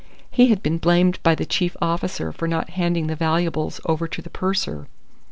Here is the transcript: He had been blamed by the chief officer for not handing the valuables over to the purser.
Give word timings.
He 0.31 0.47
had 0.47 0.63
been 0.63 0.79
blamed 0.79 1.19
by 1.21 1.35
the 1.35 1.45
chief 1.45 1.77
officer 1.79 2.31
for 2.31 2.47
not 2.47 2.71
handing 2.71 3.05
the 3.05 3.15
valuables 3.15 3.79
over 3.85 4.07
to 4.07 4.19
the 4.23 4.31
purser. 4.31 4.87